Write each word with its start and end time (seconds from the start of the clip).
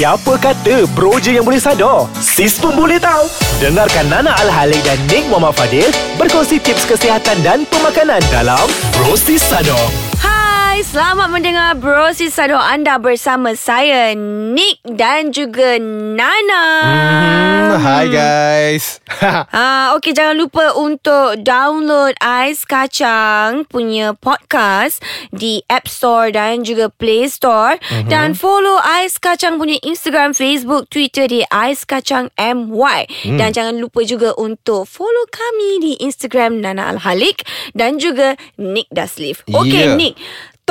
Siapa 0.00 0.40
kata 0.40 0.88
bro 0.96 1.20
je 1.20 1.36
yang 1.36 1.44
boleh 1.44 1.60
sadar? 1.60 2.08
Sis 2.16 2.56
pun 2.56 2.72
boleh 2.72 2.96
tahu. 2.96 3.28
Dengarkan 3.60 4.08
Nana 4.08 4.32
Al-Halik 4.32 4.80
dan 4.80 4.96
Nick 5.12 5.28
Muhammad 5.28 5.52
Fadil 5.52 5.92
berkongsi 6.16 6.56
tips 6.56 6.88
kesihatan 6.88 7.36
dan 7.44 7.68
pemakanan 7.68 8.24
dalam 8.32 8.64
Bro 8.96 9.12
Sis 9.20 9.44
Sadar. 9.44 10.09
Hai, 10.80 10.88
selamat 10.96 11.28
mendengar 11.28 11.76
Bro 11.76 12.16
Sisado 12.16 12.56
anda 12.56 12.96
bersama 12.96 13.52
saya 13.52 14.16
Nick 14.16 14.80
dan 14.88 15.28
juga 15.28 15.76
Nana. 15.76 16.64
Hmm, 16.80 17.76
Hi 17.84 18.08
guys. 18.08 18.96
Ah, 19.52 19.92
okey 20.00 20.16
jangan 20.16 20.40
lupa 20.40 20.72
untuk 20.72 21.36
download 21.44 22.16
Ais 22.24 22.64
Kacang 22.64 23.68
punya 23.68 24.16
podcast 24.16 25.04
di 25.28 25.60
App 25.68 25.84
Store 25.84 26.32
dan 26.32 26.64
juga 26.64 26.88
Play 26.88 27.28
Store 27.28 27.76
Mhm. 27.76 28.08
dan 28.08 28.32
follow 28.32 28.80
Ais 28.80 29.20
Kacang 29.20 29.60
punya 29.60 29.76
Instagram, 29.84 30.32
Facebook, 30.32 30.88
Twitter 30.88 31.28
di 31.28 31.44
Ais 31.52 31.84
Kacang 31.84 32.32
MY 32.40 33.04
Hmm. 33.28 33.36
dan 33.36 33.52
jangan 33.52 33.76
lupa 33.76 34.00
juga 34.00 34.32
untuk 34.40 34.88
follow 34.88 35.28
kami 35.28 35.76
di 35.84 35.92
Instagram 36.00 36.64
Nana 36.64 36.88
Al 36.88 37.04
Halik 37.04 37.44
dan 37.76 38.00
juga 38.00 38.32
Nick 38.56 38.88
Daslif. 38.88 39.44
Okey 39.44 39.92
Yeah. 39.92 40.00
Nick, 40.00 40.16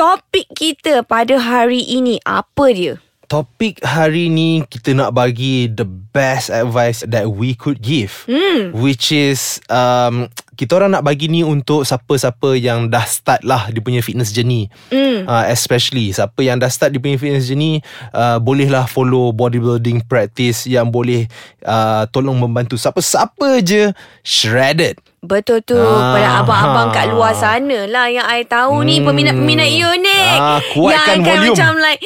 topik 0.00 0.48
kita 0.56 1.04
pada 1.04 1.36
hari 1.36 1.84
ini 1.84 2.16
apa 2.24 2.72
dia? 2.72 2.96
Topik 3.28 3.84
hari 3.84 4.32
ni 4.32 4.64
kita 4.64 4.96
nak 4.96 5.12
bagi 5.12 5.68
the 5.68 5.84
best 5.84 6.48
advice 6.48 7.04
that 7.04 7.36
we 7.36 7.52
could 7.52 7.84
give. 7.84 8.24
Hmm. 8.24 8.72
Which 8.72 9.12
is 9.12 9.60
um, 9.68 10.32
kita 10.60 10.76
orang 10.76 10.92
nak 10.92 11.00
bagi 11.00 11.24
ni 11.24 11.40
untuk 11.40 11.82
siapa-siapa 11.82 12.52
yang 12.52 12.86
dah 12.86 13.00
start 13.02 13.40
lah 13.42 13.72
dia 13.72 13.80
punya 13.80 14.04
fitness 14.04 14.28
journey. 14.28 14.68
Hmm. 14.92 15.24
Uh, 15.24 15.48
especially 15.48 16.12
siapa 16.12 16.36
yang 16.38 16.60
dah 16.60 16.68
start 16.68 16.92
dia 16.92 17.00
punya 17.00 17.16
fitness 17.16 17.48
journey 17.48 17.80
uh, 18.12 18.36
bolehlah 18.36 18.84
follow 18.84 19.32
bodybuilding 19.32 20.04
practice 20.04 20.68
yang 20.68 20.92
boleh 20.92 21.24
uh, 21.64 22.04
tolong 22.08 22.36
membantu 22.36 22.76
siapa-siapa 22.76 23.64
je 23.64 23.88
shredded. 24.20 25.00
Betul 25.20 25.60
tu 25.60 25.76
Ah, 25.76 26.16
Pada 26.16 26.40
abang-abang 26.40 26.88
ha. 26.88 26.94
kat 26.94 27.12
luar 27.12 27.36
sana 27.36 27.84
lah 27.84 28.08
Yang 28.08 28.24
I 28.26 28.40
tahu 28.48 28.80
ni 28.80 28.96
Hmm. 28.98 29.12
Peminat-peminat 29.12 29.68
you 29.68 29.92
ni 30.00 30.16
Ah, 30.32 30.64
Yang 30.64 30.96
akan 30.96 31.18
volume. 31.20 31.52
macam 31.52 31.72
like 31.76 32.00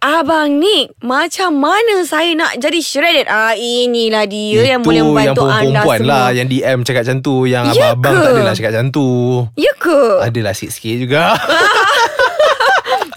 Abang 0.00 0.56
Nick 0.56 0.96
Macam 0.98 1.56
mana 1.56 2.00
saya 2.02 2.32
nak 2.32 2.56
jadi 2.56 2.80
shredded 2.80 3.26
ah, 3.26 3.52
Inilah 3.52 4.24
dia 4.24 4.72
Yang 4.72 4.82
boleh 4.82 5.02
membantu 5.04 5.44
yang 5.44 5.76
anda 5.76 5.80
semua 5.82 5.96
lah 6.00 6.26
Yang 6.32 6.46
DM 6.50 6.78
cakap 6.82 7.02
macam 7.04 7.18
tu 7.20 7.34
Yang 7.44 7.64
Ya 7.70 7.92
abang-abang 7.92 8.10
ke? 8.10 8.16
tak 8.18 8.32
adalah 8.32 8.54
cakap 8.54 8.70
macam 8.72 8.86
tu 8.90 9.08
Ya 9.54 9.72
ke? 9.76 10.00
Adalah 10.22 10.52
sikit-sikit 10.52 10.96
juga 10.98 11.24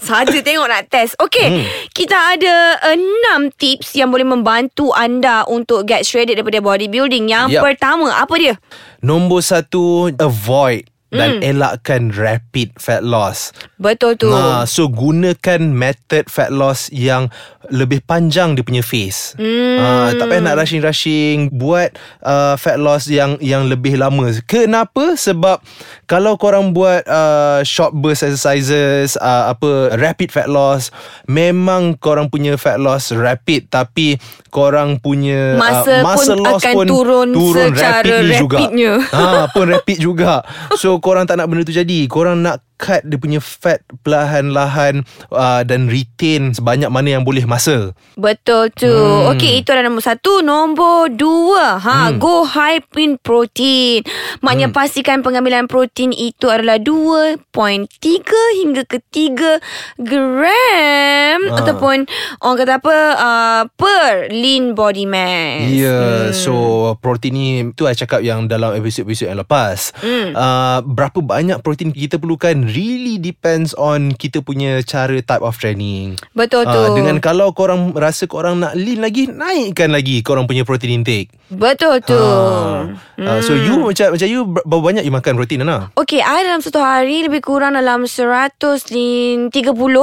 Saja 0.04 0.36
tengok 0.38 0.68
nak 0.68 0.84
test 0.86 1.16
Okay 1.16 1.48
Hmm. 1.48 1.64
Kita 1.88 2.36
ada 2.36 2.54
enam 2.90 3.48
tips 3.50 3.96
Yang 3.96 4.08
boleh 4.10 4.28
membantu 4.28 4.92
anda 4.92 5.48
Untuk 5.48 5.84
get 5.84 6.04
shredded 6.04 6.36
Daripada 6.36 6.60
bodybuilding 6.60 7.24
Yang 7.26 7.56
Yup. 7.56 7.62
pertama 7.64 8.12
Apa 8.12 8.36
dia? 8.36 8.54
Nombor 9.00 9.40
satu 9.40 10.12
Avoid 10.14 10.84
dan 11.14 11.38
Hmm. 11.38 11.46
elakkan 11.46 12.02
rapid 12.10 12.74
fat 12.76 13.00
loss. 13.00 13.54
Betul 13.76 14.18
tu 14.18 14.26
Nah, 14.26 14.66
so 14.66 14.86
gunakan 14.86 15.62
method 15.62 16.26
fat 16.26 16.50
loss 16.50 16.90
yang 16.90 17.30
lebih 17.64 18.02
panjang 18.02 18.52
dia 18.52 18.60
punya 18.60 18.82
phase. 18.82 19.32
Hmm. 19.34 19.78
Ah, 19.78 20.08
tak 20.12 20.26
payah 20.26 20.42
nak 20.42 20.58
rushing-rushing 20.58 21.48
buat 21.50 21.94
uh, 22.20 22.54
fat 22.54 22.76
loss 22.76 23.06
yang 23.06 23.38
yang 23.38 23.64
lebih 23.64 23.94
lama. 23.94 24.28
Kenapa? 24.44 25.14
Sebab 25.14 25.62
kalau 26.04 26.34
korang 26.34 26.70
buat 26.70 27.06
uh, 27.06 27.62
short 27.62 27.94
burst 27.94 28.20
exercises, 28.22 29.16
uh, 29.16 29.48
apa 29.48 29.94
rapid 29.94 30.28
fat 30.28 30.46
loss, 30.46 30.92
memang 31.24 31.96
korang 31.96 32.28
punya 32.28 32.54
fat 32.54 32.76
loss 32.76 33.10
rapid 33.10 33.66
tapi 33.68 34.20
korang 34.48 34.96
punya 34.96 35.56
Masa 35.56 35.98
uh, 35.98 36.04
muscle 36.04 36.36
pun 36.36 36.44
loss 36.44 36.60
akan 36.60 36.74
pun 36.74 36.86
turun 36.86 37.28
turun 37.32 37.68
secara 37.70 38.00
rapidly 38.02 38.34
juga. 38.36 38.56
rapidnya. 38.60 38.92
Ha, 39.08 39.22
pun 39.48 39.64
rapid 39.68 39.98
juga. 39.98 40.32
So 40.76 41.00
korang 41.04 41.28
tak 41.28 41.36
nak 41.36 41.52
benda 41.52 41.68
tu 41.68 41.76
jadi. 41.76 42.08
Korang 42.08 42.40
nak 42.40 42.64
cut 42.76 43.02
dia 43.06 43.18
punya 43.18 43.40
fat 43.40 43.80
perlahan-lahan 44.02 45.06
uh, 45.30 45.62
dan 45.62 45.86
retain 45.88 46.52
sebanyak 46.52 46.90
mana 46.90 47.18
yang 47.18 47.24
boleh 47.24 47.46
masa. 47.46 47.94
Betul 48.18 48.70
tu. 48.74 48.90
Hmm. 48.90 49.34
Okey, 49.34 49.62
itu 49.62 49.68
adalah 49.70 49.90
nombor 49.90 50.04
satu. 50.04 50.42
Nombor 50.44 51.14
dua, 51.14 51.78
ha, 51.78 52.10
hmm. 52.10 52.18
go 52.20 52.44
high 52.44 52.82
in 52.98 53.18
protein. 53.20 54.04
Maknanya 54.42 54.70
hmm. 54.70 54.76
pastikan 54.76 55.18
pengambilan 55.24 55.66
protein 55.66 56.12
itu 56.14 56.50
adalah 56.50 56.78
2.3 56.78 58.60
hingga 58.60 58.82
ke 58.86 58.98
3 59.10 59.58
gram 59.98 61.40
Ha. 61.44 61.60
ataupun 61.60 62.06
orang 62.40 62.56
kata 62.56 62.72
apa 62.78 62.96
uh, 63.16 63.62
per 63.74 64.30
lean 64.30 64.72
body 64.72 65.06
mass. 65.06 65.70
Ya, 65.70 65.84
yeah, 65.86 66.16
hmm. 66.30 66.36
so 66.36 66.54
protein 67.02 67.34
ni 67.34 67.46
tu 67.74 67.88
I 67.88 67.96
cakap 67.96 68.22
yang 68.22 68.46
dalam 68.46 68.74
episod-episod 68.78 69.30
yang 69.30 69.40
lepas. 69.42 69.94
Hmm. 69.98 70.32
Uh, 70.34 70.78
berapa 70.84 71.18
banyak 71.20 71.58
protein 71.60 71.90
kita 71.90 72.18
perlukan 72.18 72.66
really 72.74 73.16
depends 73.16 73.72
on 73.72 74.12
kita 74.12 74.38
punya 74.38 74.82
cara 74.82 75.14
type 75.16 75.40
of 75.40 75.54
training. 75.54 76.18
Betul 76.34 76.66
tu. 76.66 76.74
Uh, 76.74 76.92
dengan 76.92 77.16
kalau 77.18 77.50
korang 77.50 77.94
rasa 77.94 78.26
korang 78.26 78.58
nak 78.58 78.74
lean 78.74 78.98
lagi, 78.98 79.24
naikkan 79.26 79.88
lagi 79.88 80.20
korang 80.20 80.44
punya 80.44 80.62
protein 80.62 81.00
intake. 81.00 81.30
Betul 81.48 82.02
tu. 82.02 82.12
Uh, 82.12 82.90
uh, 83.16 83.38
so 83.38 83.54
Hmm. 83.54 83.62
you 83.62 83.74
macam 83.80 84.06
macam 84.12 84.26
you 84.26 84.42
ber- 84.44 84.64
berapa 84.64 84.82
banyak 84.82 85.04
you 85.06 85.14
makan 85.14 85.32
protein 85.34 85.62
Ana? 85.62 85.94
Okey, 85.94 86.18
I 86.18 86.42
dalam 86.42 86.58
satu 86.58 86.78
hari 86.78 87.24
lebih 87.24 87.40
kurang 87.40 87.78
dalam 87.78 88.04
130 88.04 89.48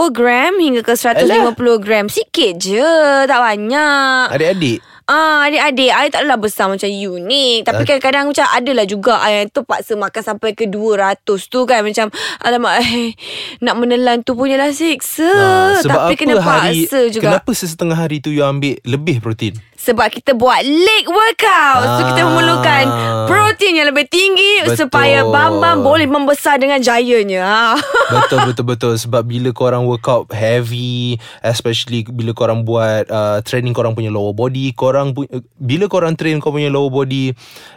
gram 0.09 0.53
hingga 0.55 0.81
ke 0.81 0.93
150 0.95 1.51
gram. 1.77 2.07
Sikit 2.07 2.55
je, 2.55 2.87
tak 3.27 3.39
banyak. 3.39 4.31
Adik-adik 4.31 4.79
Ah, 5.11 5.43
adik-adik, 5.43 5.91
I 5.91 6.07
taklah 6.07 6.39
besar 6.39 6.71
macam 6.71 6.87
you 6.87 7.19
ni. 7.19 7.67
Tapi 7.67 7.83
kadang-kadang 7.83 8.31
macam 8.31 8.47
adalah 8.47 8.87
juga 8.87 9.19
I 9.19 9.43
yang 9.43 9.51
terpaksa 9.51 9.99
makan 9.99 10.23
sampai 10.23 10.55
ke 10.55 10.71
200 10.71 11.51
tu 11.51 11.67
kan. 11.67 11.83
Macam, 11.83 12.07
alamak, 12.39 12.79
eh, 12.79 13.11
nak 13.59 13.75
menelan 13.75 14.23
tu 14.23 14.39
punyalah 14.39 14.71
siksa. 14.71 15.27
Ah, 15.27 15.83
Tapi 15.83 16.15
apa 16.15 16.15
kena 16.15 16.39
hari 16.39 16.87
paksa 16.87 17.11
juga. 17.11 17.27
Kenapa 17.27 17.51
sesetengah 17.51 17.97
hari 17.99 18.23
tu 18.23 18.31
you 18.31 18.47
ambil 18.47 18.79
lebih 18.87 19.19
protein? 19.19 19.59
Sebab 19.81 20.13
kita 20.13 20.31
buat 20.31 20.61
leg 20.61 21.05
workout. 21.05 21.83
So, 21.83 22.01
kita 22.05 22.21
Ah. 22.21 22.27
memerlukan 22.27 22.83
protein 23.25 23.73
yang 23.75 23.89
lebih 23.89 24.05
tinggi 24.05 24.61
Betul. 24.61 24.85
supaya 24.85 25.25
bam-bam 25.25 25.81
boleh 25.81 26.05
membesar 26.05 26.55
dengan 26.55 26.77
jayanya. 26.77 27.41
Ah. 27.41 27.77
betul 28.13 28.43
betul 28.45 28.65
betul 28.67 28.93
sebab 28.93 29.23
bila 29.23 29.49
korang 29.51 29.83
workout 29.83 30.27
heavy 30.29 31.15
especially 31.41 32.03
bila 32.03 32.31
korang 32.31 32.61
buat 32.61 33.07
uh, 33.07 33.39
training 33.41 33.71
korang 33.71 33.95
punya 33.95 34.11
lower 34.11 34.31
body 34.31 34.69
korang 34.71 35.15
pu- 35.15 35.31
bila 35.55 35.87
korang 35.87 36.13
train 36.13 36.37
korang 36.37 36.59
punya 36.59 36.69
lower 36.69 36.91
body 36.91 37.31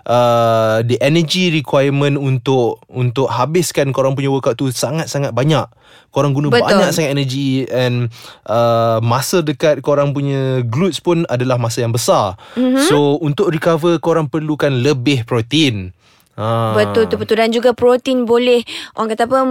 uh, 0.04 0.82
the 0.82 0.98
energy 0.98 1.48
requirement 1.50 2.18
untuk 2.18 2.82
untuk 2.90 3.30
habiskan 3.30 3.90
korang 3.90 4.12
punya 4.12 4.28
workout 4.28 4.58
tu 4.58 4.68
sangat-sangat 4.68 5.30
banyak 5.30 5.64
korang 6.10 6.34
guna 6.34 6.50
Betul. 6.50 6.66
banyak 6.66 6.90
sangat 6.90 7.10
energy 7.10 7.66
and 7.70 8.10
uh, 8.46 8.98
masa 8.98 9.38
dekat 9.38 9.78
korang 9.80 10.10
punya 10.10 10.66
glutes 10.66 10.98
pun 10.98 11.22
adalah 11.26 11.58
masa 11.58 11.82
yang 11.82 11.93
besar 11.94 12.34
mm-hmm. 12.58 12.90
so 12.90 13.22
untuk 13.22 13.54
recover 13.54 14.02
korang 14.02 14.26
perlukan 14.26 14.74
lebih 14.74 15.22
protein 15.22 15.94
Ah. 16.34 16.74
Betul 16.74 17.06
tu 17.06 17.14
betul 17.14 17.38
dan 17.38 17.54
juga 17.54 17.70
protein 17.78 18.26
boleh 18.26 18.66
orang 18.98 19.14
kata 19.14 19.30
apa 19.30 19.46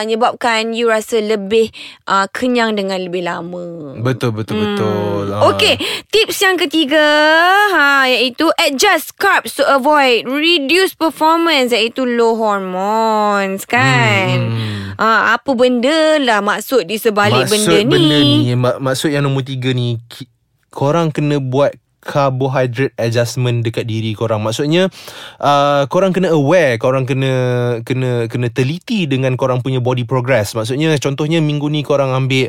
menyebabkan 0.00 0.72
you 0.72 0.88
rasa 0.88 1.20
lebih 1.20 1.68
uh, 2.08 2.24
kenyang 2.32 2.72
dengan 2.72 2.96
lebih 2.96 3.28
lama. 3.28 4.00
Betul 4.00 4.32
betul 4.32 4.56
betul. 4.64 5.28
Ah. 5.28 5.52
Okey, 5.52 5.76
tips 6.08 6.40
yang 6.40 6.56
ketiga 6.56 7.04
ha 7.76 8.08
iaitu 8.08 8.48
adjust 8.56 9.12
carbs 9.20 9.60
to 9.60 9.64
avoid 9.68 10.24
reduce 10.24 10.96
performance 10.96 11.76
iaitu 11.76 12.08
low 12.08 12.40
hormones 12.40 13.68
kan. 13.68 14.40
Hmm. 14.40 14.96
Ha, 15.00 15.36
apa 15.36 15.50
benda 15.56 16.20
lah 16.20 16.44
maksud 16.44 16.84
di 16.84 17.00
sebalik 17.00 17.48
maksud 17.48 17.68
benda 17.68 17.76
ni? 17.76 17.88
benda 17.88 18.18
ni 18.20 18.52
mak- 18.52 18.80
maksud 18.84 19.08
yang 19.08 19.24
nombor 19.24 19.44
tiga 19.44 19.72
ni 19.72 19.96
ki- 20.08 20.28
korang 20.70 21.10
kena 21.10 21.42
buat 21.42 21.74
carbohydrate 22.00 22.96
adjustment 22.96 23.62
dekat 23.62 23.84
diri 23.84 24.16
korang. 24.16 24.40
Maksudnya 24.40 24.88
uh, 25.38 25.84
korang 25.86 26.16
kena 26.16 26.32
aware 26.32 26.80
korang 26.80 27.04
kena 27.04 27.32
kena 27.84 28.26
kena 28.26 28.48
teliti 28.48 29.04
dengan 29.04 29.36
korang 29.36 29.60
punya 29.60 29.78
body 29.78 30.08
progress. 30.08 30.56
Maksudnya 30.56 30.96
contohnya 30.96 31.38
minggu 31.44 31.68
ni 31.68 31.84
korang 31.84 32.16
ambil 32.16 32.48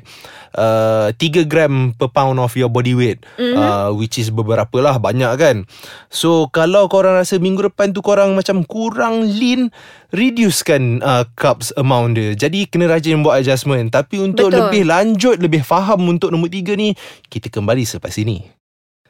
uh, 0.56 1.12
3 1.14 1.52
gram 1.52 1.92
per 1.96 2.10
pound 2.10 2.40
of 2.40 2.56
your 2.56 2.72
body 2.72 2.96
weight 2.96 3.20
mm-hmm. 3.36 3.60
uh, 3.60 3.90
which 3.92 4.16
is 4.16 4.32
beberapa 4.32 4.80
lah 4.80 4.98
banyak 4.98 5.32
kan. 5.36 5.68
So 6.08 6.48
kalau 6.50 6.88
korang 6.88 7.20
rasa 7.20 7.38
minggu 7.38 7.72
depan 7.72 7.92
tu 7.92 8.00
korang 8.00 8.34
macam 8.34 8.64
kurang 8.64 9.28
lean 9.28 9.70
reducekan 10.16 11.04
uh, 11.04 11.28
carbs 11.36 11.76
amount 11.76 12.16
dia. 12.16 12.36
Jadi 12.36 12.68
kena 12.68 12.88
rajin 12.88 13.24
buat 13.24 13.44
adjustment. 13.44 13.92
Tapi 13.92 14.20
untuk 14.24 14.52
Betul. 14.52 14.72
lebih 14.72 14.84
lanjut 14.88 15.36
lebih 15.40 15.64
faham 15.64 16.08
untuk 16.08 16.32
nombor 16.32 16.52
tiga 16.52 16.76
ni 16.76 16.96
kita 17.28 17.52
kembali 17.52 17.84
selepas 17.84 18.16
ini 18.20 18.61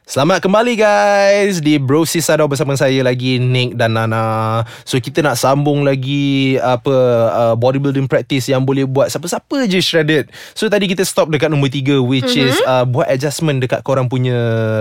Selamat 0.02 0.42
kembali 0.42 0.74
guys 0.74 1.62
di 1.62 1.78
Bro 1.78 2.02
Sisado 2.10 2.42
bersama 2.50 2.74
saya 2.74 3.06
lagi 3.06 3.38
Nick 3.38 3.78
dan 3.78 3.94
Nana. 3.94 4.66
So 4.82 4.98
kita 4.98 5.22
nak 5.22 5.38
sambung 5.38 5.86
lagi 5.86 6.58
apa 6.58 6.96
uh, 7.30 7.54
bodybuilding 7.54 8.10
practice 8.10 8.50
yang 8.50 8.66
boleh 8.66 8.82
buat 8.82 9.14
siapa-siapa 9.14 9.70
je 9.70 9.78
shredded. 9.78 10.26
So 10.58 10.66
tadi 10.66 10.90
kita 10.90 11.06
stop 11.06 11.30
dekat 11.30 11.54
nombor 11.54 11.70
3 11.70 12.02
which 12.02 12.34
mm-hmm. 12.34 12.50
is 12.50 12.58
uh, 12.66 12.82
buat 12.82 13.06
adjustment 13.14 13.62
dekat 13.62 13.86
korang 13.86 14.10
punya 14.10 14.34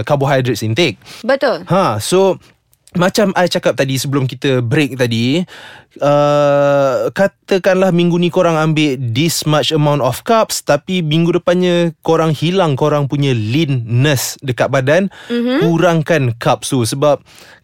carbohydrates 0.10 0.66
intake. 0.66 0.98
Betul. 1.22 1.70
Ha, 1.70 2.02
so 2.02 2.42
macam 2.98 3.32
I 3.40 3.48
cakap 3.48 3.80
tadi 3.80 3.96
sebelum 3.96 4.28
kita 4.28 4.60
break 4.60 5.00
tadi, 5.00 5.46
uh, 6.00 7.12
katakanlah 7.12 7.92
minggu 7.92 8.16
ni 8.16 8.32
korang 8.32 8.56
ambil 8.56 8.96
this 8.96 9.44
much 9.44 9.76
amount 9.76 10.00
of 10.00 10.24
carbs 10.24 10.64
tapi 10.64 11.04
minggu 11.04 11.36
depannya 11.36 11.92
korang 12.06 12.32
hilang 12.32 12.80
korang 12.80 13.12
punya 13.12 13.36
leanness 13.36 14.40
dekat 14.40 14.72
badan, 14.72 15.12
mm-hmm. 15.28 15.60
kurangkan 15.66 16.32
carbs 16.40 16.72
tu 16.72 16.88
sebab 16.88 17.20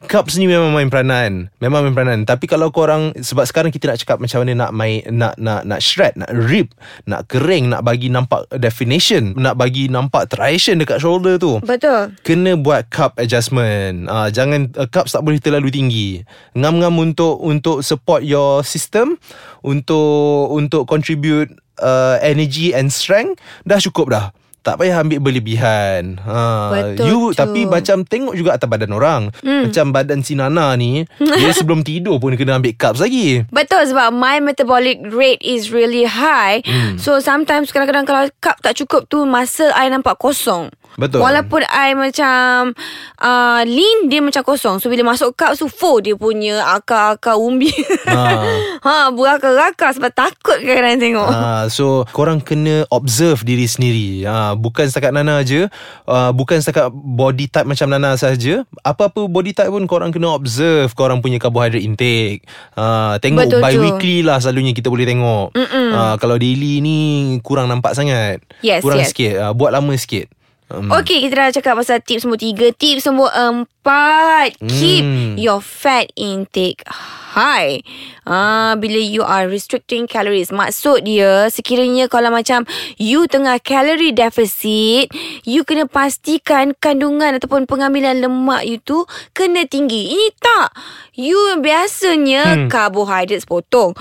carbs 0.05 0.35
ni 0.35 0.45
memang 0.45 0.75
main 0.75 0.91
peranan. 0.91 1.49
Memang 1.57 1.87
main 1.87 1.95
peranan. 1.95 2.19
Tapi 2.27 2.45
kalau 2.45 2.69
korang 2.69 3.15
sebab 3.17 3.47
sekarang 3.47 3.71
kita 3.73 3.89
nak 3.89 3.99
cakap 4.03 4.17
macam 4.19 4.43
mana 4.43 4.67
nak 4.67 4.71
main 4.75 5.01
nak 5.09 5.33
nak 5.39 5.65
nak 5.65 5.79
shred, 5.79 6.13
nak 6.19 6.29
rip, 6.33 6.73
nak 7.09 7.25
kering, 7.25 7.71
nak 7.71 7.81
bagi 7.81 8.11
nampak 8.11 8.45
definition, 8.57 9.33
nak 9.39 9.57
bagi 9.57 9.89
nampak 9.89 10.29
triation 10.29 10.77
dekat 10.77 11.01
shoulder 11.01 11.41
tu. 11.41 11.57
Betul. 11.63 12.13
Kena 12.21 12.53
buat 12.59 12.89
carb 12.93 13.17
adjustment. 13.17 14.05
Uh, 14.07 14.29
jangan 14.29 14.69
uh, 14.77 14.85
carbs 14.89 15.13
tak 15.13 15.25
boleh 15.25 15.41
terlalu 15.41 15.73
tinggi. 15.73 16.09
Ngam-ngam 16.53 16.93
untuk 17.01 17.41
untuk 17.41 17.81
support 17.81 18.16
your 18.21 18.61
system, 18.61 19.19
untuk 19.61 20.51
untuk 20.53 20.85
contribute 20.87 21.51
uh, 21.81 22.17
energy 22.21 22.73
and 22.73 22.89
strength 22.89 23.37
dah 23.63 23.81
cukup 23.81 24.07
dah. 24.13 24.25
Tak 24.65 24.83
payah 24.83 24.99
ambil 24.99 25.23
berlebihan. 25.23 26.19
Ha, 26.27 26.39
Betul 26.75 27.07
you 27.07 27.19
tu. 27.31 27.39
tapi 27.39 27.63
macam 27.63 28.03
tengok 28.03 28.35
juga 28.35 28.59
atas 28.59 28.67
badan 28.67 28.91
orang. 28.91 29.31
Hmm. 29.39 29.71
Macam 29.71 29.95
badan 29.95 30.19
si 30.27 30.35
Nana 30.35 30.75
ni, 30.75 31.07
dia 31.39 31.55
sebelum 31.55 31.87
tidur 31.87 32.19
pun 32.19 32.35
kena 32.35 32.59
ambil 32.59 32.75
carbs 32.75 32.99
lagi. 32.99 33.47
Betul 33.47 33.87
sebab 33.87 34.11
my 34.11 34.43
metabolic 34.43 34.99
rate 35.07 35.39
is 35.39 35.71
really 35.71 36.03
high. 36.03 36.59
Hmm. 36.67 36.99
So 36.99 37.23
sometimes 37.23 37.71
kadang-kadang 37.71 38.03
kalau 38.03 38.27
cup 38.43 38.59
tak 38.59 38.75
cukup 38.75 39.07
tu 39.07 39.23
masa 39.23 39.71
I 39.71 39.87
nampak 39.87 40.19
kosong. 40.19 40.67
Betul. 40.97 41.21
Walaupun 41.21 41.61
I 41.69 41.93
macam 41.93 42.73
uh, 43.21 43.61
lean 43.69 44.09
dia 44.09 44.17
macam 44.17 44.41
kosong. 44.41 44.81
So 44.81 44.89
bila 44.89 45.05
masuk 45.05 45.37
cup 45.37 45.53
tu 45.53 45.69
full 45.69 46.01
dia 46.01 46.17
punya 46.17 46.65
akar-akar 46.73 47.37
umbi. 47.37 47.69
Ha. 48.09 48.21
ha 48.87 49.13
berakar-akar 49.13 49.93
sebab 49.93 50.09
takut 50.09 50.57
kadang-kadang 50.57 50.97
tengok. 50.97 51.29
Ha, 51.29 51.69
so 51.69 52.01
korang 52.17 52.41
kena 52.41 52.89
observe 52.89 53.45
diri 53.45 53.69
sendiri. 53.69 54.25
Ha, 54.25 54.57
bukan 54.57 54.89
setakat 54.89 55.13
Nana 55.13 55.45
aje, 55.45 55.69
uh, 56.09 56.33
bukan 56.33 56.65
setakat 56.65 56.89
body 56.89 57.45
type 57.45 57.69
macam 57.69 57.93
Nana 57.93 58.17
saja. 58.17 58.65
Apa-apa 58.81 59.29
body 59.29 59.53
type 59.53 59.69
pun 59.69 59.85
korang 59.85 60.09
kena 60.09 60.33
observe 60.33 60.89
korang 60.97 61.21
punya 61.21 61.37
carbohydrate 61.37 61.85
intake. 61.85 62.41
Ha, 62.73 63.21
tengok 63.21 63.45
Betul, 63.45 63.61
by 63.61 63.77
Ju. 63.77 63.85
weekly 63.85 64.25
lah 64.25 64.41
selalunya 64.41 64.73
kita 64.73 64.89
boleh 64.89 65.05
tengok. 65.05 65.53
Ha, 65.53 66.17
kalau 66.17 66.41
daily 66.41 66.81
ni 66.81 66.97
kurang 67.45 67.69
nampak 67.69 67.93
sangat. 67.93 68.41
Yes, 68.65 68.81
kurang 68.81 69.05
yes. 69.05 69.13
sikit. 69.13 69.37
Ha, 69.37 69.53
buat 69.53 69.69
lama 69.69 69.93
sikit. 69.93 70.33
Um, 70.67 70.91
Okay, 70.91 71.23
kita 71.23 71.33
dah 71.33 71.47
cakap 71.49 71.73
pasal 71.75 71.99
tips 71.99 72.23
nombor 72.23 72.37
tiga. 72.37 72.67
Tips 72.69 73.07
nombor 73.07 73.31
empat. 73.31 74.59
Keep 74.59 74.99
Hmm. 74.99 75.33
your 75.35 75.59
fat 75.59 76.11
intake 76.13 76.83
high. 77.31 77.79
Ah, 78.23 78.75
bila 78.75 78.97
you 78.97 79.23
are 79.23 79.47
restricting 79.47 80.03
calories. 80.03 80.51
Maksud 80.51 81.07
dia, 81.07 81.47
sekiranya 81.47 82.05
kalau 82.05 82.27
macam 82.27 82.67
you 82.95 83.23
tengah 83.25 83.55
calorie 83.57 84.11
deficit, 84.11 85.07
you 85.43 85.63
kena 85.63 85.87
pastikan 85.87 86.75
kandungan 86.75 87.39
ataupun 87.39 87.63
pengambilan 87.63 88.19
lemak 88.19 88.67
you 88.67 88.75
tu 88.77 89.05
kena 89.31 89.63
tinggi. 89.63 90.11
Ini 90.11 90.35
tak. 90.35 90.75
You 91.13 91.39
biasanya 91.57 92.43
hmm. 92.43 92.67
carbohydrates 92.67 93.47
potong. 93.47 93.95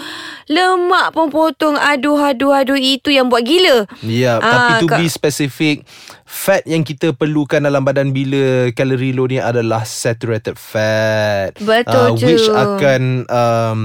Lemak 0.47 1.11
pun 1.11 1.31
potong. 1.31 1.75
Aduh, 1.75 2.19
aduh, 2.19 2.51
aduh. 2.53 2.75
Itu 2.75 3.09
yang 3.09 3.29
buat 3.29 3.43
gila. 3.43 3.87
Ya, 4.03 4.37
Ah, 4.37 4.51
tapi 4.77 4.83
to 4.83 4.87
ka- 4.89 4.99
be 4.99 5.07
specific, 5.07 5.87
fat 6.27 6.67
yang 6.67 6.83
kita 6.83 7.15
perlukan 7.15 7.63
dalam 7.63 7.87
badan 7.87 8.11
bila 8.11 8.75
calorie 8.75 9.15
low 9.15 9.31
ni 9.31 9.39
adalah 9.39 9.87
saturated 9.87 10.59
fat. 10.59 11.55
Betul, 11.63 11.95
Ah, 11.97 12.11
Which 12.13 12.51
akan 12.51 13.03
um, 13.31 13.79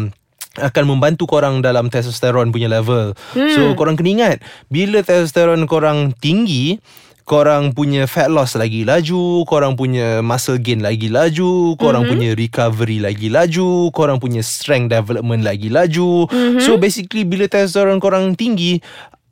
akan 0.60 0.84
membantu 0.84 1.30
korang 1.30 1.64
dalam 1.64 1.88
testosteron 1.88 2.52
punya 2.52 2.68
level. 2.68 3.16
Hmm. 3.38 3.54
So 3.56 3.62
korang 3.78 3.96
kena 3.96 4.10
ingat, 4.12 4.38
bila 4.68 5.00
testosteron 5.06 5.64
korang 5.70 6.12
tinggi, 6.18 6.82
korang 7.24 7.72
punya 7.72 8.10
fat 8.10 8.28
loss 8.28 8.60
lagi 8.60 8.84
laju, 8.84 9.48
korang 9.48 9.80
punya 9.80 10.20
muscle 10.20 10.60
gain 10.60 10.84
lagi 10.84 11.08
laju, 11.08 11.80
korang 11.80 12.04
mm-hmm. 12.04 12.20
punya 12.20 12.30
recovery 12.36 13.00
lagi 13.00 13.32
laju, 13.32 13.94
korang 13.96 14.20
punya 14.20 14.44
strength 14.44 14.92
development 14.92 15.48
lagi 15.48 15.72
laju. 15.72 16.28
Mm-hmm. 16.28 16.60
So 16.66 16.76
basically 16.76 17.24
bila 17.24 17.48
testosteron 17.48 18.04
korang 18.04 18.36
tinggi, 18.36 18.84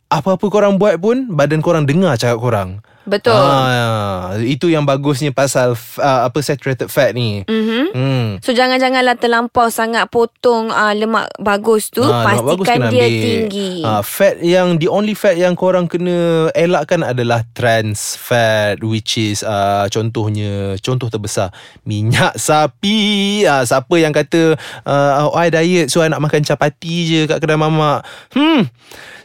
apa-apa 0.07 0.47
korang 0.47 0.79
buat 0.79 0.97
pun 1.03 1.35
badan 1.35 1.59
korang 1.59 1.83
dengar 1.83 2.15
cakap 2.15 2.39
korang. 2.39 2.69
Betul. 3.09 3.33
Ah, 3.33 4.37
itu 4.37 4.69
yang 4.69 4.85
bagusnya 4.85 5.33
pasal 5.33 5.73
uh, 5.73 6.21
apa 6.29 6.37
saturated 6.45 6.93
fat 6.93 7.17
ni. 7.17 7.41
Mhm. 7.49 7.83
Hmm. 7.89 8.27
So 8.45 8.53
jangan-janganlah 8.53 9.17
terlampau 9.17 9.73
sangat 9.73 10.05
potong 10.13 10.69
uh, 10.69 10.93
lemak 10.93 11.33
bagus 11.41 11.89
tu. 11.89 12.05
Ah, 12.05 12.37
bagus 12.37 12.61
pastikan 12.61 12.77
kena 12.85 12.89
dia 12.93 13.05
ambil. 13.09 13.21
tinggi. 13.25 13.71
Ah, 13.81 14.01
fat 14.05 14.37
yang 14.45 14.77
the 14.77 14.85
only 14.85 15.17
fat 15.17 15.35
yang 15.35 15.57
korang 15.57 15.89
kena 15.89 16.47
elakkan 16.53 17.01
adalah 17.01 17.41
trans 17.57 18.13
fat 18.13 18.77
which 18.85 19.17
is 19.17 19.41
uh, 19.41 19.89
contohnya 19.89 20.77
contoh 20.85 21.09
terbesar 21.09 21.49
minyak 21.81 22.37
sapi. 22.37 23.41
Ah, 23.49 23.65
siapa 23.65 23.97
yang 23.97 24.13
kata 24.13 24.53
uh, 24.85 25.33
oh, 25.33 25.33
I 25.33 25.49
diet 25.49 25.89
so 25.89 26.05
I 26.05 26.13
nak 26.13 26.21
makan 26.21 26.45
capati 26.45 26.95
je 27.09 27.19
kat 27.25 27.41
kedai 27.41 27.57
mamak. 27.57 28.05
Hmm. 28.37 28.69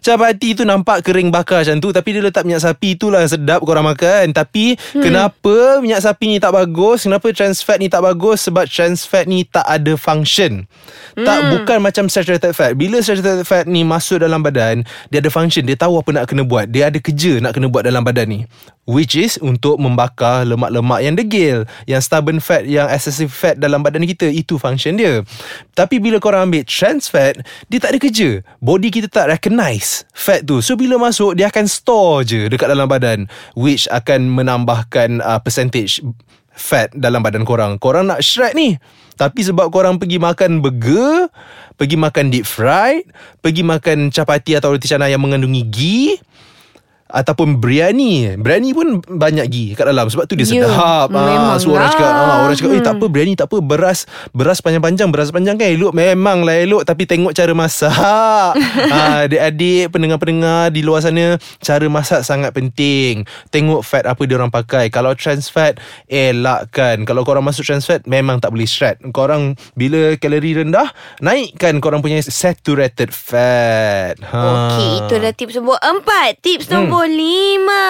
Capati 0.04 0.52
tu 0.52 0.68
nampak 0.68 1.00
kering 1.00 1.32
bakar 1.32 1.64
macam 1.64 1.80
tu 1.80 1.88
Tapi 1.88 2.08
dia 2.12 2.20
letak 2.20 2.44
minyak 2.44 2.60
sapi 2.60 2.92
tu 3.00 3.08
lah 3.08 3.24
Sedap 3.24 3.64
korang 3.64 3.73
makan. 3.82 4.30
Tapi 4.30 4.76
hmm. 4.76 5.02
Kenapa 5.14 5.78
minyak 5.78 6.02
sapi 6.04 6.26
ni 6.26 6.38
tak 6.42 6.50
bagus? 6.50 7.06
Kenapa 7.06 7.30
trans 7.30 7.62
fat 7.62 7.78
ni 7.78 7.86
tak 7.86 8.02
bagus? 8.02 8.50
Sebab 8.50 8.66
trans 8.66 9.06
fat 9.06 9.24
ni 9.30 9.46
tak 9.46 9.62
ada 9.62 9.94
function. 9.94 10.68
Hmm. 11.14 11.22
Tak 11.22 11.38
bukan 11.54 11.78
macam 11.78 12.04
saturated 12.10 12.50
fat. 12.50 12.74
Bila 12.74 12.98
saturated 13.00 13.46
fat 13.46 13.64
ni 13.70 13.86
masuk 13.86 14.20
dalam 14.20 14.42
badan 14.42 14.82
Dia 15.08 15.22
ada 15.22 15.30
function. 15.30 15.62
Dia 15.62 15.78
tahu 15.78 16.02
apa 16.02 16.10
nak 16.10 16.24
kena 16.26 16.42
buat. 16.42 16.66
Dia 16.66 16.90
ada 16.90 16.98
kerja 16.98 17.38
nak 17.38 17.54
kena 17.54 17.70
buat 17.70 17.86
dalam 17.86 18.02
badan 18.02 18.26
ni. 18.26 18.40
Which 18.84 19.16
is 19.16 19.40
Untuk 19.40 19.80
membakar 19.80 20.44
lemak-lemak 20.44 21.00
yang 21.00 21.16
degil 21.16 21.64
Yang 21.88 22.04
stubborn 22.04 22.36
fat 22.36 22.68
Yang 22.68 22.92
excessive 22.92 23.32
fat 23.32 23.56
dalam 23.56 23.80
badan 23.80 24.04
kita. 24.04 24.28
Itu 24.28 24.60
function 24.60 25.00
dia. 25.00 25.24
Tapi 25.72 26.02
bila 26.02 26.20
korang 26.20 26.50
ambil 26.50 26.66
trans 26.68 27.08
fat 27.08 27.40
Dia 27.70 27.78
tak 27.80 27.96
ada 27.96 27.98
kerja. 28.02 28.44
Body 28.60 28.92
kita 28.92 29.08
tak 29.08 29.32
recognize 29.32 30.04
fat 30.12 30.44
tu. 30.44 30.60
So 30.60 30.76
bila 30.76 31.00
masuk 31.00 31.38
Dia 31.38 31.48
akan 31.48 31.64
store 31.64 32.18
je 32.26 32.40
Dekat 32.50 32.68
dalam 32.68 32.90
badan 32.90 33.24
Which 33.64 33.88
akan 33.88 34.28
menambahkan 34.28 35.24
uh, 35.24 35.40
Percentage 35.40 36.04
Fat 36.52 36.92
dalam 36.92 37.24
badan 37.24 37.48
korang. 37.48 37.80
Korang 37.80 38.12
nak 38.12 38.20
shred 38.20 38.52
ni. 38.52 38.76
Tapi 39.14 39.40
sebab 39.46 39.70
korang 39.70 39.96
pergi 39.96 40.18
makan 40.18 40.58
burger 40.58 41.30
Pergi 41.78 41.94
makan 41.94 42.34
deep 42.34 42.42
fried 42.42 43.06
Pergi 43.38 43.62
makan 43.62 44.10
capati 44.10 44.58
atau 44.58 44.74
roti 44.74 44.90
canai 44.90 45.14
Yang 45.14 45.22
mengandungi 45.22 45.62
ghee 45.70 46.18
Ataupun 47.04 47.56
biryani. 47.56 48.34
Biryani 48.34 48.70
pun 48.72 48.86
banyak 48.98 49.46
ghee 49.46 49.70
kat 49.72 49.84
dalam. 49.84 50.06
Sebab 50.06 50.24
tu 50.24 50.34
dia 50.34 50.44
Ya, 50.44 50.64
sedap. 50.64 51.08
Memang 51.08 51.56
So 51.56 51.70
orang 51.70 51.86
lah. 51.86 51.92
cakap 51.92 52.10
ah, 52.10 52.36
Orang 52.42 52.54
cakap 52.54 52.70
Eh 52.70 52.76
Hmm. 52.76 52.86
tak 52.86 52.94
apa 52.96 53.06
biryani 53.06 53.34
tak 53.34 53.46
apa. 53.46 53.56
Beras 53.58 53.98
Beras 54.30 54.58
panjang-panjang 54.58 55.08
Beras 55.08 55.28
panjang 55.28 55.54
kan 55.54 55.66
elok. 55.66 55.92
Memanglah 55.92 56.56
elok 56.56 56.82
Tapi 56.82 57.04
tengok 57.04 57.30
cara 57.30 57.52
masak. 57.52 57.92
Ha, 57.92 58.54
Adik-adik 59.24 59.90
Pendengar-pendengar 59.90 60.68
Di 60.68 60.80
luar 60.80 61.00
sana 61.00 61.36
Cara 61.58 61.86
masak 61.86 62.22
sangat 62.22 62.50
penting. 62.50 63.22
Tengok 63.48 63.80
fat 63.80 64.04
apa 64.04 64.20
dia 64.22 64.34
orang 64.34 64.48
pakai. 64.48 64.88
Kalau 64.88 65.12
trans 65.12 65.46
fat 65.46 65.76
Elakkan. 66.08 67.02
Kalau 67.02 67.22
korang 67.22 67.42
masuk 67.42 67.62
trans 67.62 67.82
fat 67.82 68.02
Memang 68.04 68.38
tak 68.38 68.50
boleh 68.50 68.64
shred 68.64 68.96
Korang 69.10 69.54
Bila 69.72 70.16
kalori 70.16 70.56
rendah 70.56 70.88
Naikkan 71.20 71.78
korang 71.78 71.98
punya 71.98 72.16
Saturated 72.20 73.10
fat. 73.10 74.14
Ha. 74.20 74.38
Okey, 74.38 74.88
itu 75.00 75.12
adalah 75.14 75.34
tips 75.34 75.54
nombor 75.54 75.78
empat. 75.78 76.30
Tips 76.38 76.66
nombor 76.68 76.93
lima. 77.02 77.86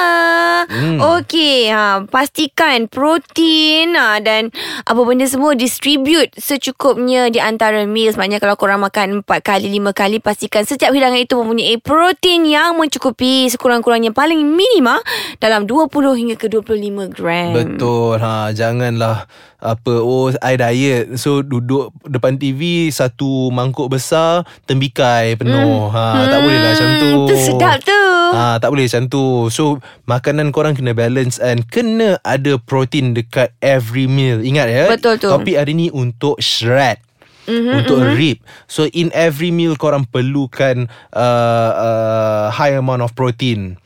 Hmm. 0.65 0.99
Okey, 1.21 1.69
ha, 1.69 2.01
pastikan 2.09 2.89
protein 2.89 3.93
ha, 3.93 4.17
dan 4.25 4.49
apa 4.89 5.01
benda 5.05 5.29
semua 5.29 5.53
distribute 5.53 6.33
secukupnya 6.41 7.29
di 7.29 7.45
antara 7.45 7.85
meals. 7.85 8.17
Maknanya 8.17 8.41
kalau 8.41 8.57
korang 8.57 8.81
makan 8.81 9.21
empat 9.21 9.45
kali, 9.45 9.69
lima 9.69 9.93
kali, 9.93 10.25
pastikan 10.25 10.65
setiap 10.65 10.97
hidangan 10.97 11.21
itu 11.21 11.37
mempunyai 11.37 11.77
protein 11.77 12.49
yang 12.49 12.81
mencukupi 12.81 13.53
sekurang-kurangnya 13.53 14.17
paling 14.17 14.41
minima 14.41 15.05
dalam 15.37 15.69
20 15.69 15.93
hingga 16.17 16.37
ke 16.41 16.49
25 16.49 17.13
gram. 17.13 17.53
Betul 17.53 18.17
ha 18.23 18.55
janganlah 18.55 19.27
apa 19.65 20.05
oh 20.05 20.29
I 20.45 20.61
diet 20.61 21.17
so 21.17 21.41
duduk 21.41 21.89
depan 22.05 22.37
TV 22.37 22.93
satu 22.93 23.49
mangkuk 23.49 23.89
besar 23.89 24.45
tembikai 24.69 25.41
penuh. 25.41 25.89
Ha 25.89 26.29
tak 26.29 26.41
boleh 26.45 26.59
lah 26.61 26.71
macam 26.77 26.91
tu. 27.01 27.09
Hmm, 27.09 27.29
Tu 27.33 27.37
sedap 27.41 27.77
tu. 27.81 28.03
Ha, 28.35 28.59
tak 28.61 28.69
boleh 28.69 28.85
macam 28.85 29.05
tu. 29.09 29.25
So 29.49 29.81
makanan 30.05 30.53
korang 30.53 30.77
kena 30.77 30.93
balance 30.93 31.41
And 31.41 31.65
kena 31.65 32.21
ada 32.27 32.61
protein 32.61 33.17
dekat 33.17 33.57
every 33.65 34.05
meal. 34.05 34.45
Ingat 34.45 34.67
ya? 34.69 34.85
Betul 34.93 35.17
tu. 35.17 35.33
Topik 35.33 35.57
hari 35.57 35.73
ni 35.73 35.89
untuk 35.89 36.37
shred. 36.43 37.01
Mm-hmm, 37.45 37.77
untuk 37.77 38.01
mm-hmm. 38.01 38.17
rib 38.17 38.39
So 38.73 38.89
in 38.97 39.13
every 39.13 39.53
meal 39.53 39.77
korang 39.77 40.09
perlukan 40.09 40.89
uh, 41.13 41.71
uh, 41.77 42.45
High 42.49 42.81
amount 42.81 43.05
of 43.05 43.13
protein 43.13 43.77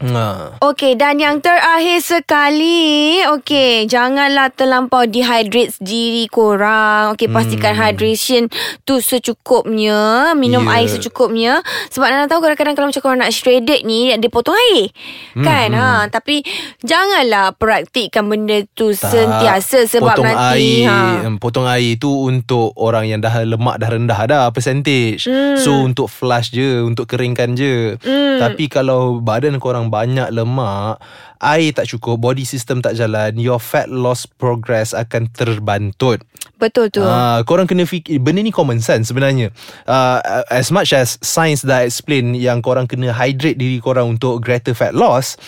Ha. 0.00 0.54
Okey 0.60 0.94
dan 0.94 1.18
yang 1.18 1.38
terakhir 1.38 1.98
sekali 1.98 3.18
Okey 3.28 3.84
Janganlah 3.84 4.46
terlampau 4.48 5.02
dehydrate 5.04 5.74
diri 5.76 6.26
korang 6.26 7.10
Okey 7.12 7.26
pastikan 7.26 7.74
Hmm. 7.74 7.82
hydration 7.84 8.46
tu 8.82 8.98
secukupnya 8.98 10.30
Minum 10.32 10.62
Ya. 10.64 10.74
air 10.76 10.88
secukupnya 10.88 11.58
Sebab 11.90 12.06
Nana 12.06 12.24
tahu 12.24 12.40
kadang-kadang 12.40 12.74
kalau 12.74 12.88
macam 12.88 13.02
korang 13.02 13.20
nak 13.20 13.32
shredded 13.32 13.82
ni 13.82 14.14
Dia 14.14 14.28
potong 14.28 14.54
air 14.54 14.94
Hmm, 15.34 15.42
Kan 15.42 15.68
ha, 15.72 16.06
Tapi 16.06 16.46
janganlah 16.80 17.52
praktikkan 17.52 18.24
benda 18.24 18.62
tu 18.72 18.90
Tak. 18.90 19.02
sentiasa 19.04 19.82
Sebab 19.84 20.14
potong 20.14 20.26
nanti 20.26 20.84
air, 20.84 21.26
ha. 21.26 21.26
Potong 21.36 21.66
air 21.66 21.96
tu 21.96 22.10
untuk 22.24 22.70
orang 22.74 23.04
yang 23.04 23.18
dah 23.18 23.42
lemak 23.42 23.76
dah 23.76 23.90
rendah 23.90 24.20
dah 24.24 24.44
percentage 24.48 25.26
Hmm. 25.26 25.58
So 25.58 25.74
untuk 25.80 26.06
flush 26.06 26.50
je 26.50 26.80
Untuk 26.80 27.06
keringkan 27.06 27.54
je 27.54 27.98
Hmm. 27.98 28.38
Tapi 28.38 28.68
kalau 28.68 29.18
badan 29.18 29.58
korang 29.58 29.87
banyak 29.90 30.30
lemak 30.32 31.02
Air 31.42 31.74
tak 31.74 31.90
cukup 31.90 32.20
Body 32.20 32.46
system 32.46 32.80
tak 32.80 32.94
jalan 32.94 33.36
Your 33.36 33.60
fat 33.60 33.90
loss 33.90 34.24
progress 34.24 34.94
akan 34.94 35.28
terbantut 35.32 36.22
Betul 36.58 36.90
tu 36.90 37.06
Ah, 37.06 37.38
korang 37.46 37.70
kena 37.70 37.86
fikir 37.86 38.18
benda 38.18 38.42
ni 38.42 38.50
common 38.50 38.82
sense 38.82 39.14
sebenarnya. 39.14 39.54
Uh, 39.86 40.18
as 40.50 40.74
much 40.74 40.90
as 40.90 41.14
science 41.22 41.62
dah 41.62 41.86
explain 41.86 42.34
yang 42.34 42.58
korang 42.58 42.90
kena 42.90 43.14
hydrate 43.14 43.54
diri 43.54 43.78
korang 43.78 44.18
untuk 44.18 44.42
greater 44.42 44.74
fat 44.74 44.90
loss, 44.90 45.38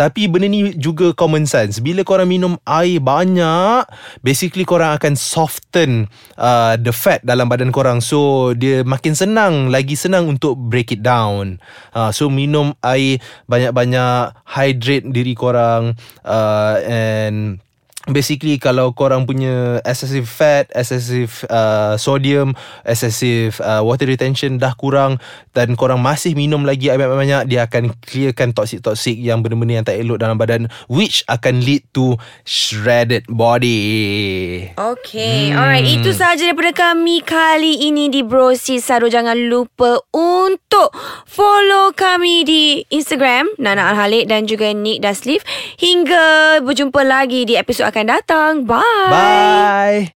tapi 0.00 0.24
benda 0.24 0.48
ni 0.48 0.72
juga 0.80 1.12
common 1.12 1.44
sense. 1.44 1.84
Bila 1.84 2.00
korang 2.00 2.32
minum 2.32 2.56
air 2.64 2.96
banyak, 2.96 3.84
basically 4.24 4.64
korang 4.64 4.96
akan 4.96 5.12
soften 5.20 6.08
uh, 6.40 6.80
the 6.80 6.96
fat 6.96 7.20
dalam 7.28 7.44
badan 7.44 7.68
korang. 7.68 8.00
So 8.00 8.52
dia 8.56 8.80
makin 8.88 9.12
senang, 9.12 9.68
lagi 9.68 10.00
senang 10.00 10.32
untuk 10.32 10.56
break 10.56 10.96
it 10.96 11.04
down. 11.04 11.60
Uh, 11.92 12.08
so 12.08 12.32
minum 12.32 12.72
air 12.80 13.20
banyak-banyak, 13.52 14.32
hydrate 14.48 15.12
diri 15.12 15.36
korang 15.36 15.92
uh, 16.24 16.76
and 16.88 17.60
Basically 18.04 18.60
kalau 18.60 18.92
korang 18.92 19.24
punya 19.24 19.80
excessive 19.80 20.28
fat, 20.28 20.68
excessive 20.76 21.32
uh, 21.48 21.96
sodium, 21.96 22.52
excessive 22.84 23.56
uh, 23.64 23.80
water 23.80 24.04
retention 24.04 24.60
dah 24.60 24.76
kurang 24.76 25.16
dan 25.56 25.72
korang 25.72 26.04
masih 26.04 26.36
minum 26.36 26.68
lagi 26.68 26.92
air 26.92 27.00
banyak-banyak, 27.00 27.48
dia 27.48 27.64
akan 27.64 27.96
clearkan 28.04 28.52
toxic-toxic 28.52 29.16
yang 29.16 29.40
benda-benda 29.40 29.80
yang 29.80 29.86
tak 29.88 29.96
elok 29.96 30.20
dalam 30.20 30.36
badan 30.36 30.68
which 30.92 31.24
akan 31.32 31.64
lead 31.64 31.80
to 31.96 32.20
shredded 32.44 33.24
body. 33.24 34.68
Okay, 34.76 35.48
hmm. 35.48 35.56
alright. 35.56 35.88
Itu 35.88 36.12
sahaja 36.12 36.44
daripada 36.44 36.76
kami 36.76 37.24
kali 37.24 37.88
ini 37.88 38.12
di 38.12 38.20
Brosi 38.20 38.84
Saro. 38.84 39.08
Jangan 39.08 39.48
lupa 39.48 39.96
untuk 40.12 40.92
follow 41.24 41.96
kami 41.96 42.44
di 42.44 42.62
Instagram 42.92 43.48
Nana 43.56 43.96
Al-Halik 43.96 44.28
dan 44.28 44.44
juga 44.44 44.68
Nick 44.76 45.00
Daslif. 45.00 45.40
Hingga 45.80 46.60
berjumpa 46.60 47.00
lagi 47.00 47.48
di 47.48 47.56
episod 47.56 47.93
akan 47.94 48.10
datang. 48.10 48.54
Bye. 48.66 48.82
Bye. 49.14 50.10